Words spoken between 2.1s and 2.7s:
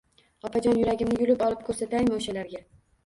o‘shalarga!